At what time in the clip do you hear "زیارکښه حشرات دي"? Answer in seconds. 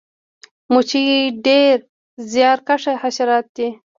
2.31-3.69